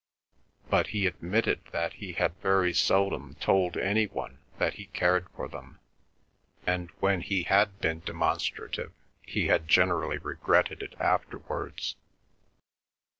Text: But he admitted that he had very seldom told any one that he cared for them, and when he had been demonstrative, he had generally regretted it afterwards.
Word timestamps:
But 0.67 0.87
he 0.87 1.05
admitted 1.05 1.59
that 1.71 1.93
he 2.01 2.13
had 2.13 2.35
very 2.37 2.73
seldom 2.73 3.35
told 3.35 3.77
any 3.77 4.05
one 4.07 4.39
that 4.57 4.73
he 4.73 4.87
cared 4.87 5.29
for 5.35 5.47
them, 5.47 5.77
and 6.65 6.89
when 7.01 7.21
he 7.21 7.43
had 7.43 7.79
been 7.81 7.99
demonstrative, 7.99 8.93
he 9.21 9.45
had 9.45 9.67
generally 9.67 10.17
regretted 10.17 10.81
it 10.81 10.95
afterwards. 10.99 11.97